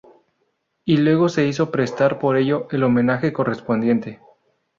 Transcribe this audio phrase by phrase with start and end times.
[0.83, 4.19] Y luego se hizo prestar por ello el homenaje correspondiente.